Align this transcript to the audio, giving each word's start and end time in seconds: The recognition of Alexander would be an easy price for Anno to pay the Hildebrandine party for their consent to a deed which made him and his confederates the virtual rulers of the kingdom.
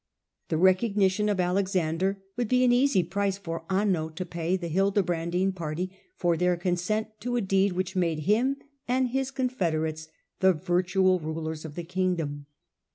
The 0.49 0.57
recognition 0.57 1.29
of 1.29 1.39
Alexander 1.39 2.23
would 2.35 2.47
be 2.47 2.63
an 2.63 2.71
easy 2.71 3.03
price 3.03 3.37
for 3.37 3.65
Anno 3.69 4.09
to 4.09 4.25
pay 4.25 4.57
the 4.57 4.67
Hildebrandine 4.67 5.53
party 5.53 5.91
for 6.15 6.35
their 6.35 6.57
consent 6.57 7.09
to 7.19 7.35
a 7.35 7.41
deed 7.41 7.73
which 7.73 7.95
made 7.95 8.21
him 8.21 8.57
and 8.87 9.09
his 9.09 9.29
confederates 9.29 10.07
the 10.39 10.53
virtual 10.53 11.19
rulers 11.19 11.65
of 11.65 11.75
the 11.75 11.83
kingdom. 11.83 12.47